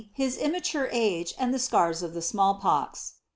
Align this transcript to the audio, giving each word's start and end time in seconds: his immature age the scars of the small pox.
his 0.13 0.35
immature 0.35 0.89
age 0.91 1.35
the 1.37 1.59
scars 1.59 2.01
of 2.01 2.15
the 2.15 2.23
small 2.23 2.55
pox. 2.55 3.17